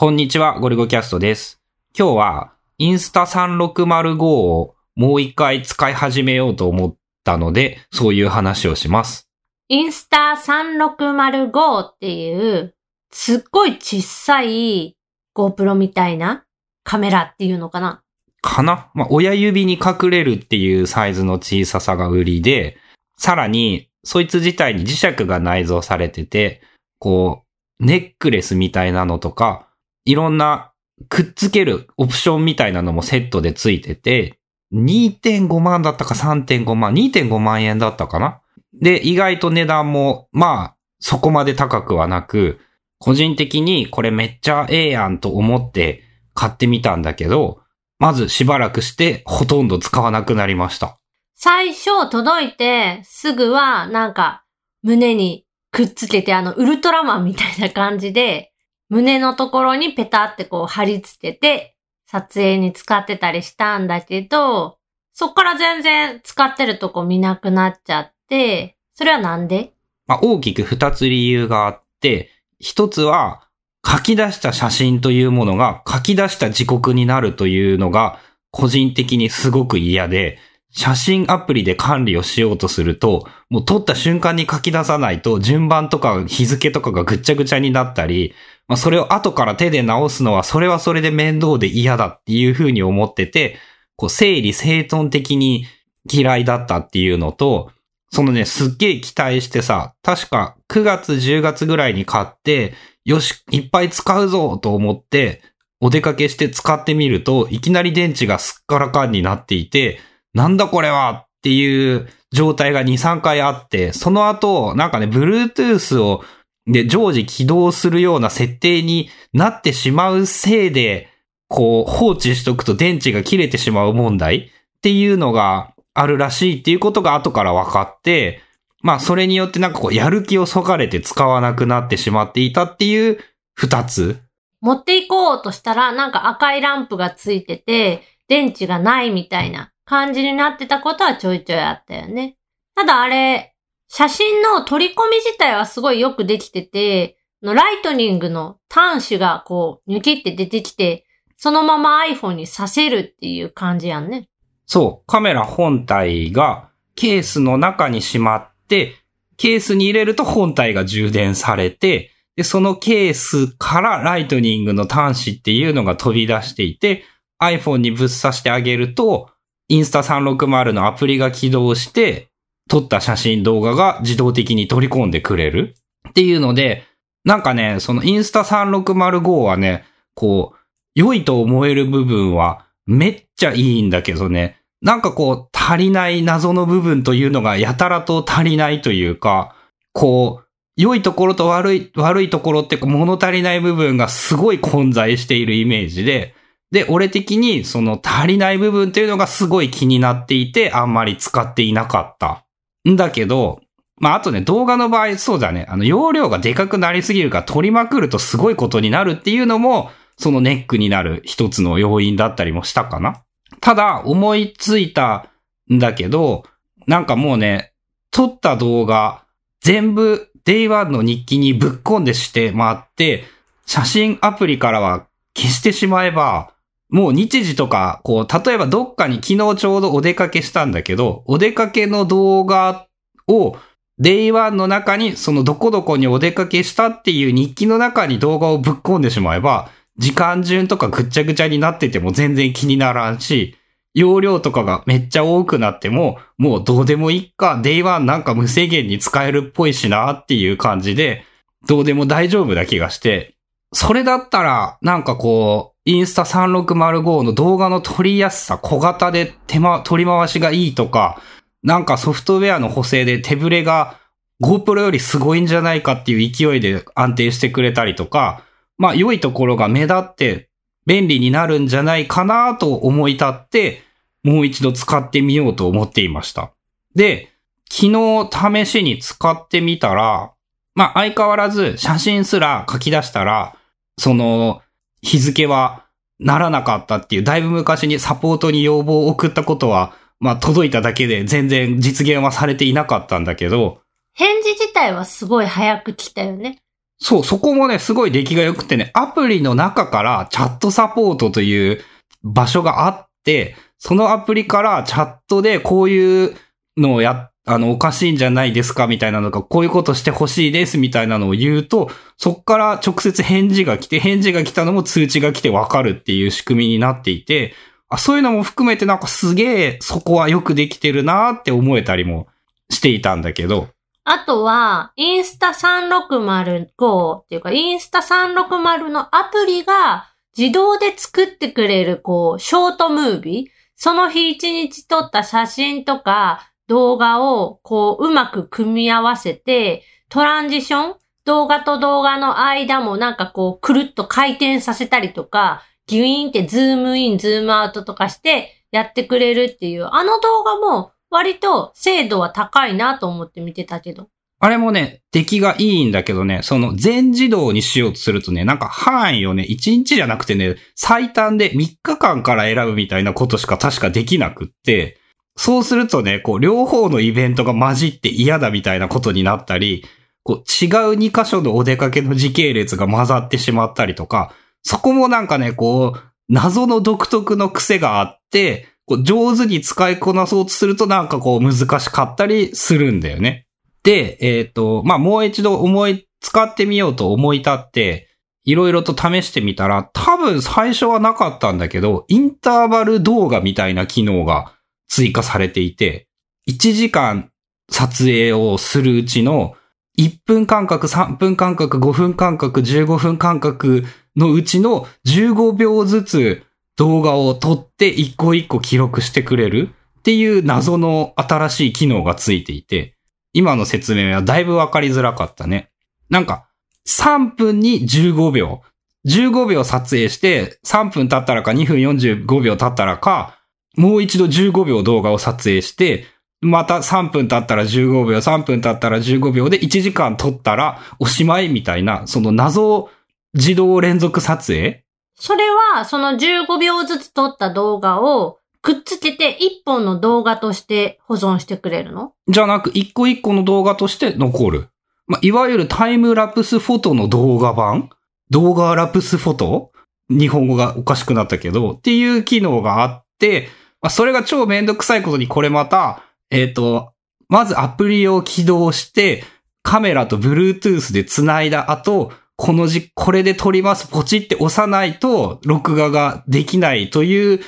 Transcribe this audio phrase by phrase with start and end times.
[0.00, 1.60] こんにちは、ゴリゴキャストです。
[1.92, 9.28] 今日は、インスタ3605をもう一回使い始めようと思ったので、そういう話をします。
[9.66, 12.76] インスタ3605っていう、
[13.10, 14.96] すっごい小さい
[15.34, 16.44] GoPro みたいな
[16.84, 18.04] カメラっていうのかな？
[18.40, 18.92] かな？
[18.94, 22.76] まあ、親指に隠れるっていうサイズの小ささが売りで、
[23.16, 26.62] さらに、そいつ自体に磁石が内蔵されてて、
[27.00, 27.42] こ
[27.80, 29.64] う、ネックレスみたいなのとか、
[30.08, 30.72] いろんな
[31.10, 34.38] くっつけるオプションみたいなのもセットでついてて、
[34.72, 38.40] 2.5万だったか3.5万、2.5万円だったかな
[38.72, 42.58] で、意外と値段も、まあ、そこまで高くはなく、
[42.98, 46.02] 個人的にこれめっちゃええやんと思って
[46.32, 47.60] 買ってみたんだけど、
[47.98, 50.98] まずしばらくしてほとんど使わなくなりました。
[51.34, 54.44] 最初届いてすぐはなんか
[54.82, 58.52] 胸にくっつけてあのウルトラマンみたいな感じで
[58.88, 64.78] 胸のところにペタってこう貼り付けて撮影に使ってたりしたんだけど、
[65.12, 69.72] そっから全然使ってるとこ見なくなっちゃって、それはなんで？
[70.06, 73.48] まあ、大きく二つ理由があって、一つは
[73.86, 78.18] 書き出した写真というものが書き出した時刻になるというのが
[78.50, 80.38] 個人的にすごく嫌で、
[80.70, 88.34] 写真アプリで管理をしようとすると、もう撮った瞬間に書き出さないと順番とか日付とかがぐっちゃぐちゃになったり、
[88.68, 93.56] まあ、それを後から手で直すのはそれはそれで面倒で嫌だっていうふうに思ってて、
[93.96, 95.66] こう整理整頓的に
[96.10, 97.72] 嫌いだったっていうのと、
[98.10, 105.42] そのね、すっげえ期待してさ、確か9月10月ぐらいに買って、よし、いっぱい使うぞと思って、
[105.80, 110.00] お出かけして使ってみると、いきなり電池がすっからかんになっていて、
[110.34, 116.24] なんだこれはっていう状態が2、3回あって、その後、なんかね、Bluetooth を、
[116.68, 121.08] で、常時起動するような設定になってしまうせいで、
[121.48, 128.40] こう、放置しとくと電池が切れてしまう問題っていうのがあるらしいっていうことが後から分かって、
[128.82, 133.18] まあそれによってなんかこうやる気をそがれて使わなくなってしまっていたっていう
[133.54, 134.20] 二つ。
[134.60, 142.36] 持っていこうとしたらなんか赤いランプがついてて電池がないみたいな感じになってたことはちょいちょいあったよね。
[142.74, 143.54] ただあれ、
[143.88, 151.06] 写真の取り込み自体はすごいよくできてて、のライトニングの端子がこう、ニュキって出てきて、
[151.36, 154.28] そのまま iPhone にさせるっていう感じやんね。
[154.66, 158.96] そう、カメラ本体がケースの中にしまって、
[159.36, 167.04] ケースに入れると本体が充電されて、で、そのケースからライトニングの端子っていうのが飛び出していて、
[167.40, 169.30] iPhone にぶっ刺してあげると、
[169.68, 172.27] インスタ360のアプリが起動して、
[172.68, 175.74] 撮った写真動画が自動的に取り込んでくれる
[176.08, 176.84] っていうので、
[177.24, 179.84] なんかね、そのインスタ3605はね、
[180.14, 180.58] こう、
[180.94, 189.54] 良いと思える部分はめっちゃいいんだけどね、なんかこう足りない謎の部分というのがやたらと足りないというか、
[189.92, 196.34] こう、良いところと悪い、悪いところって物足りない部分がすごい混在しているイメージで、
[196.70, 202.44] で、俺的にその足りない部分っていうのがすごい気になっていて、あんまり使っていなかった。
[202.88, 203.60] んだけど、
[204.00, 213.22] まあ、あとね、動画の場合、そうだね、あの、容量がでかくなりすぎるから撮りまくるとすごいことになるっていうのも、そのネックになる一つの要因だったりもしたかな。
[213.60, 215.30] ただ、思いついた
[215.72, 216.44] んだけど、
[216.86, 217.72] なんかもうね、
[218.10, 219.24] 撮った動画、
[219.60, 223.24] 全部 Day1 の日記にぶっ込んでして回って、
[223.66, 225.06] 写真アプリからは
[225.36, 226.52] 消してしまえば、
[226.90, 232.86] もう日時とか、こう、例えばどっかに昨日ちょうどお出かけしたんだけど、お出かけの動画
[233.26, 233.56] を
[234.00, 243.56] Day1 の中に、そのどこどこにお出かけしたっていう日記の中に動画をぶっ込んでしまえば、時間順とかぐっちゃぐちゃになってても全然気にならんし、
[243.94, 251.24] 容量とかがめっちゃ多くなっても、もうどうでもいいか、Day1 なんか無制限に使えるっぽいしなっていう感じで、
[251.66, 253.34] どうでも大丈夫な気がして、
[253.72, 261.20] それだったら、なんかこう、インスタ3605の動画の撮りやすさ、小型で手間、取り回しがいいとか、
[261.62, 263.98] なんかソフトウェアの補正で手ブレが
[264.42, 268.44] GoPro よりすごいんじゃないかっていう勢いで安定してくれたりとか、
[268.76, 270.48] まあ良いところが目立って
[270.86, 273.82] 便利になるんじゃないかなと思い立って、
[274.22, 276.52] もう一度使ってみようと思っていました。
[276.94, 277.32] で、
[277.70, 280.32] 昨日試しに使ってみたら、
[280.74, 283.56] まあ相変わらず写真すら書き出したら、
[283.98, 284.62] その
[285.02, 285.84] 日付は
[286.18, 293.80] ならなかったっていう、だいぶ昔にサポートに要望を送ったことは、まあ届いただけで全然実現はされていなかったんだけど、
[294.14, 296.58] 返事自体はすごい早く来たよね。
[296.98, 301.80] そう、そこもね、すごい出来が良くてね、アプリの中からチャットサポートという
[302.24, 306.36] 場所があって、そのアプリからチャットでこういう
[306.76, 317.54] のをや、あの、おかしいんじゃないですかみたいなのが、こういうことしてほしいですみたいなのを言うと、そっから直接返事が来て、返事が来たのも通知が来てわかるっていう仕組みになっていて、
[317.88, 322.28] あそういうのも含めてなんかすげえそこはよくできてるなって思えたりも
[322.68, 323.68] していたんだけど、
[324.04, 333.58] あとは、インスタ3605っていうか、インスタ360のアプリが自動で作ってくれる、こう、ショートムービー。
[333.76, 354.08] その日一日撮った写真とか動画を、こう、うまく組み合わせて、トランジション動画と動画の間もなんかこう、くるっと回転させたりとか、ギュイーンってズームイン、ズームアウトとかしてやってくれるっていう、あの動画も割と精度は高いなと思って見てたけど。
[354.40, 364.98] あれもね、出来がいいんだけどね、その全自動にしようとするとね、なんか範囲をね、1日じゃなくてね、最短で3日間から選ぶみたいなことしか確かできなくって、
[365.38, 369.84] そうするとね、こう、両方のイベントが混じって嫌だみたいなことになったり、
[370.24, 383.46] こう、違う2箇所のお出かけの時系列が混ざってしまったりとか、そこもなんかね、こう、謎の独特の癖があって、こう上手に使いこなそうとするとなんかこう難しかったりするんだよね。
[383.84, 388.08] で、えっ、と、まあ、もう一度思い、使ってみようと思い立って、
[388.44, 394.57] いろいろと試してみたら、多分最初はなかったんだけど、インターバル動画みたいな機能が
[394.88, 396.08] 追加されていて、
[396.48, 397.30] 1時間
[397.70, 399.56] 撮影をするうちの、
[399.98, 403.84] 1分間隔、3分間隔、5分間隔、15分間隔
[404.16, 406.42] のうちの15秒ずつ
[406.76, 412.94] 動画を撮って一個一個記録してくれるっていう謎の新しい機能がついていて、
[413.32, 415.70] 今の説明はだいぶわかりづらかったね。
[416.08, 416.48] なんか、
[416.86, 418.62] 3分に15秒。
[419.06, 423.37] 15秒撮影して、3分経ったらか2分45秒経ったらか、
[423.78, 426.04] もう一度15秒動画を撮影して、
[426.40, 432.90] また3分経ったら15秒、3分経ったら15秒で1時間撮ったらおしまいみたいな、その謎
[433.34, 434.84] 自動連続撮影？
[435.14, 442.14] それは、その15秒ずつ撮った動画をくっつけて1本の動画として保存してくれるの？
[442.28, 444.68] じゃなく、一個一個の動画として残る。
[445.06, 447.90] まあ、いわゆるタイムラプスフォトの動画版？
[448.30, 449.72] 動画ラプスフォト？
[450.10, 453.48] 日本語がおかしくなったけど、っていう機能があって、
[453.80, 456.92] まあ、それが超めんどくさいことにこれまた、えっ、と、
[457.28, 459.24] まずアプリを起動して、
[459.62, 467.40] カメラと Bluetooth で繋いだ後、このじ、これで撮ります、ポチって押さないと、録画ができないという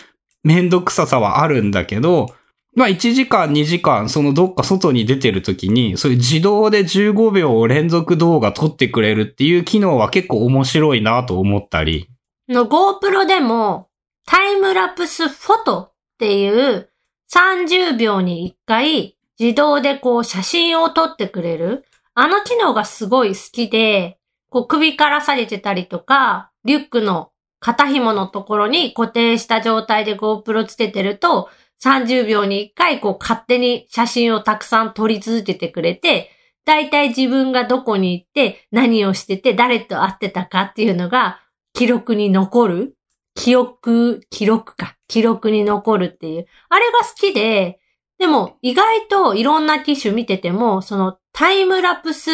[0.43, 2.35] めんどくささはあるんだけど、
[2.76, 12.09] まあ1時間2時間、そのどっか外に出てる時に、そういう自動で15秒を連続動画撮ってくれるっていう機能は結構面白いなと思ったり。
[12.49, 13.88] の GoPro でも
[14.26, 15.89] タイムラプスフォト
[16.20, 16.90] っていう
[17.32, 24.19] 30秒に1回自動でこう写真を撮ってくれるあの機能がすごい好きで、
[24.50, 31.49] こう首から下げてたりとか、リュックの肩紐のところに固定した状態で GoPro つけてると、
[31.82, 36.31] 30秒に1回こう勝手に写真をたくさん撮り続けてくれて、
[36.66, 41.40] だいたい自分がどこに行って何をしてて誰と会ってたかっていうのが
[41.73, 42.96] 記録に残る
[43.34, 44.97] 記憶、記録か。
[45.11, 46.47] 記録に残るっていう。
[46.69, 47.81] あれが好きで、
[48.19, 52.31] でも意外といろんな機種見てても、そのタイムラプス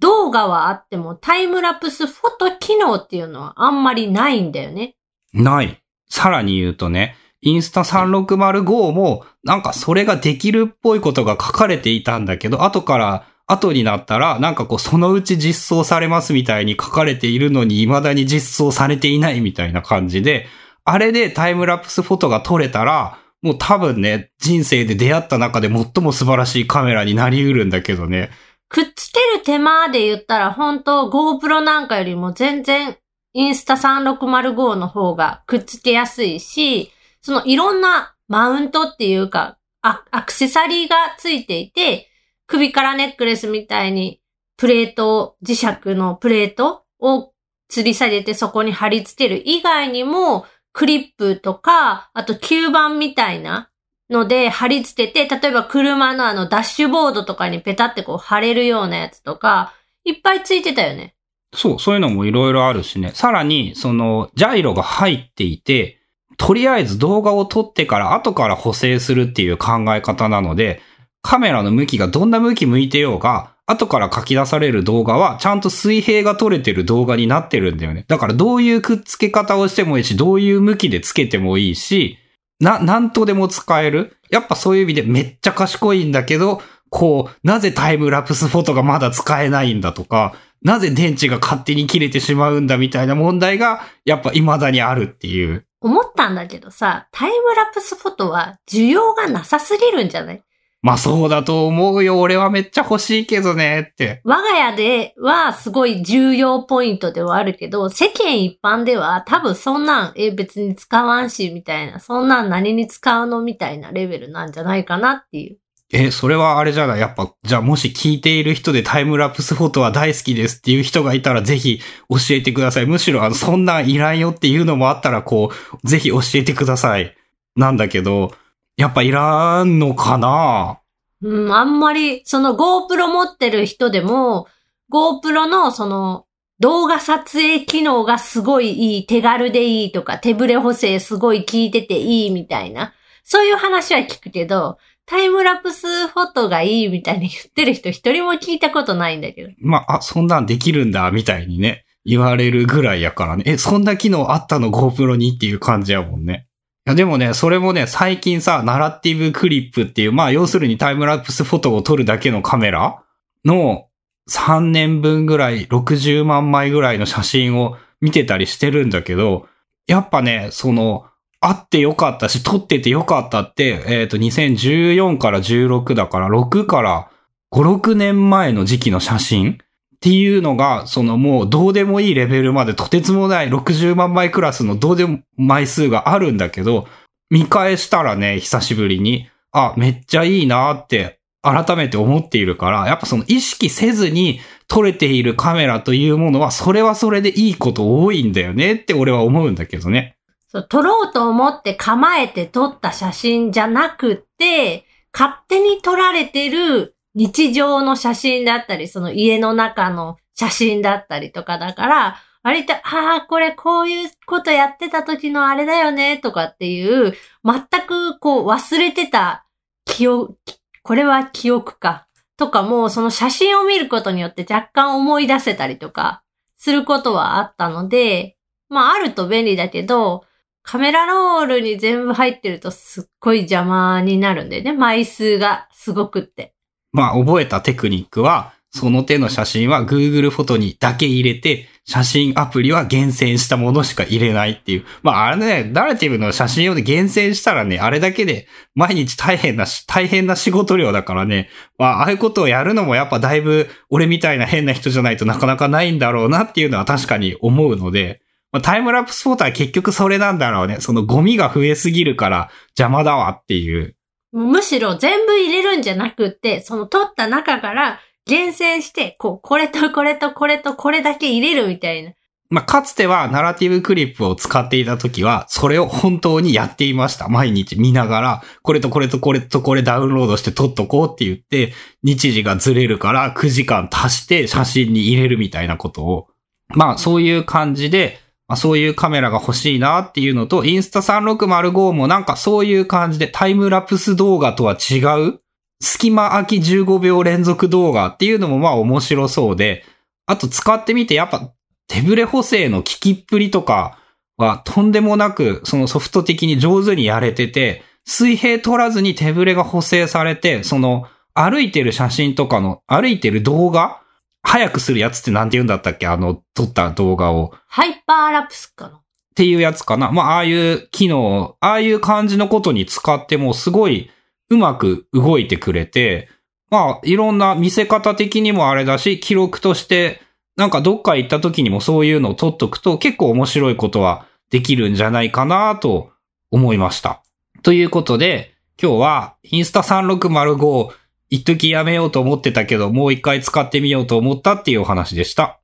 [0.00, 4.96] 動画はあってもタイムラプスフォト機能っていうのはあんまりないんだよね。
[5.34, 5.80] ない。
[6.08, 20.46] さらに言うとね、インスタ3605も、なんかそれができるっぽいことが書かれていたんだけど、後から、後になったら、なんかこう、そのうち実装されますみたいに書かれているのに、未だに実装されていないみたいな感じで、
[20.86, 28.30] あれでタイムラプスフォトが撮れたら、もう多分ね、人生で出会った中で最も素晴らしいカメラになり得るんだけどね。
[28.68, 32.96] くっつける手間で言ったら本当 GoPro なんかよりも全然
[33.32, 42.08] インスタ3605の方がくっつけやすいし、そのいろんなマウントっていうか、アアクセサリーがついていて、
[42.46, 44.20] 首からネックレスみたいに
[44.56, 47.32] プレートを、磁石のプレートを
[47.70, 50.46] 吊り下げてそこに貼り付ける以外にも、
[50.76, 53.70] クリップとか、あと吸盤みたいな
[54.10, 59.72] ので貼り付けて、例えば車のあのダッシュボードとかにペタってこう貼れるようなやつとか、
[60.04, 61.14] いっぱいついてたよね。
[61.54, 63.12] そう、そういうのもいろいろあるしね。
[63.14, 65.98] さらに、その、ジャイロが入っていて、
[66.36, 70.82] とりあえず動画を撮ってから後から補正するっていう考え方なので、
[71.22, 78.04] カメラの向きがどんな向き向いてようが、後から書き出される動画は、ちゃんと水平が取れてる動画になってるんだよね。
[78.06, 82.18] だからどういうくっつけ方をしてもいいし、どういう向きでつけてもいいし、
[82.60, 84.16] な、なんとでも使える？
[84.30, 95.66] やっぱそういう意味でめっちゃ賢いんだけど、こう、なぜタイムラプスフォトがまだ使えないんだとか、なぜ電池が勝手に切れてしまうんだみたいな問題が、やっぱ未だにあるっていう。
[95.80, 100.42] 思ったんだけどさ、タイムラプスフォトは需要がなさすぎるんじゃない？
[100.86, 102.20] まあそうだと思うよ。
[102.20, 104.20] 俺はめっちゃ欲しいけどねって。
[104.22, 115.58] 我が家ではすごい重要ポイントではあるけど、世間一般では多分そんなん、え、別に使わんし、みたいな、そんなん何に使うのみたいなレベルなんじゃないかなっていう。
[115.92, 117.00] え、それはあれじゃない？
[117.00, 122.86] やっぱ、じゃあもし聞いている人でタイムラプスフォトは大好きですっていう人がいたらぜひ教えてください。
[122.86, 125.50] むしろあの、そんなんいらんよっていうのもあったらこ
[125.82, 127.12] う、ぜひ教えてください。
[127.56, 128.32] なんだけど、
[128.76, 130.80] やっぱいらんのかな？
[131.22, 134.46] うん、あんまり、その GoPro 持ってる人でも、
[134.92, 136.26] GoPro のその
[136.60, 142.92] 動画撮影機能がすごいいい、手軽でいいとか、手ブレ補正すごい効いてていいみたいな、
[143.24, 149.50] そういう話は聞くけど、タイムラプスフォトがいいみたいに言ってる人一人も聞いたことないんだけど。
[149.58, 153.44] まあ、あ、そんなんできるんだ、みたいにね、言われるぐらいやからね。
[153.46, 156.45] え、そんな機能あったの？GoPro にっていう感じやもんね。
[156.86, 163.02] や、でもね、それもね、最近さ、ナラティブクリップっていう、まあ、要するにタイムラプスフォトを撮るだけのカメラ
[163.44, 163.88] の
[164.30, 169.48] 3年分ぐらい、60万枚ぐらいの写真を見てたりしてるんだけど、
[169.88, 171.06] やっぱね、その、
[171.40, 177.10] あってよかったし、撮っててよかったって、えっ、と、2014から16だから、6から
[177.52, 179.58] 5、6年前の時期の写真
[179.96, 186.86] っていうのが、そのもうどうでもいいレベルまでとてつもない60万枚クラスのどうでも枚数があるんだけど、
[187.30, 200.16] 見返したらね、久しぶりに、あ、めっちゃいいなって改めて思っているから、やっぱその意識せずに撮れているカメラというものは、それはそれでいいこと多いんだよねって俺は思うんだけどね。
[200.48, 219.46] そう、撮ろうと思って構えて撮った写真じゃなくて、勝手に撮られてる日常の写真だったり、その家の中の写真だったりとかだから、割と、ああ、これこういうことやってた時のあれだよね、とかっていう、全くこう忘れてた
[219.86, 220.36] 記憶、
[220.82, 222.06] これは記憶か、
[222.36, 226.22] とかも、その写真を見ることによって若干思い出せたりとか、
[226.58, 228.36] することはあったので、
[228.68, 230.24] まああると便利だけど、
[230.62, 234.72] カメラロールに全部入ってるとすっごい邪魔になるんだよね。
[234.72, 236.55] 枚数がすごくって。
[236.96, 244.84] まあ、覚えたテクニックは、その手の写真は Google フォトにだけ入れて、写真アプリは厳選したものしか入れないっていう。
[245.02, 251.50] まあ、あれね、ナラティブの写真をね、厳選したらね、あれだけで毎日大変な、大変な仕事量だからね。
[251.76, 258.22] まあ、ああいうことをやるのもやっぱだいぶ俺みたいな変な人じゃないとなかなかないんだろうなっていうのは確かに思うので、
[258.52, 260.78] まあ、タイムラプスフォートは結局それなんだろうね。
[260.80, 263.96] そのゴミが増えすぎるから邪魔だわっていう。
[264.32, 272.12] むしろ全部入れるんじゃなくって、その撮った中から厳選して、こう、これとこれとこれとこれだけ入れるみたいな。
[272.48, 277.28] まあ、かつてはナラティブクリップを使っていた時は、それを本当にやっていました。
[277.28, 281.72] 毎日見ながら、これとこれとこれとこれダウンロードして撮っとこうって言って、
[282.04, 286.28] 日時がずれるから9時間足して写真に入れるみたいなことを。
[286.68, 295.40] まあ、そういう感じで、まあ、そういうカメラが欲しいなっていうのと、インスタ3605もなんかそういう感じでタイムラプス動画とは違う
[295.80, 299.84] 隙間空き15秒連続動画っていうのもまあ面白そうで、
[300.26, 301.52] あと使ってみてやっぱ
[301.88, 303.98] 手ブレ補正の効きっぷりとか
[304.36, 314.00] はとんでもなくそのソフト的に上手にやれてて、水平取らずに手ブレが補正されて、その歩いてる写真とかの歩いてる動画
[314.46, 316.06] 早くするやつってなんて言うんだったっけ？
[316.06, 317.52] あの撮った動画を。
[317.66, 318.96] ハイパーラプスかな。
[318.96, 319.00] っ
[319.34, 320.10] ていうやつかな。
[320.12, 324.10] まあ、ああいう機能、ああいう感じのことに使ってもすごい
[324.48, 326.30] うまく動いてくれて、
[326.70, 330.22] まあ、いろんな見せ方的にもあれだし、記録として、
[330.56, 336.12] なんかどっか行った時にもそういうのを撮っとくと結構面白いことはできるんじゃないかなと
[336.50, 337.22] 思いました。
[337.62, 340.90] ということで、今日はインスタ3605
[341.28, 345.60] 一時やめようと思ってたけど、もう一回使ってみようと思ったっていうお話でした。